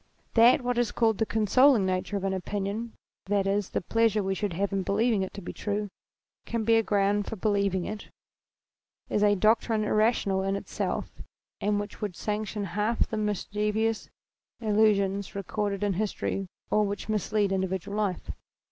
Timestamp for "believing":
4.81-5.21, 7.35-7.85